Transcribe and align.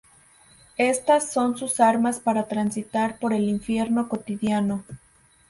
Estas 0.79 1.31
son 1.31 1.59
sus 1.59 1.79
armas 1.79 2.19
para 2.19 2.47
transitar 2.47 3.19
por 3.19 3.33
el 3.33 3.43
infierno 3.47 4.09
cotidiano... 4.09 4.83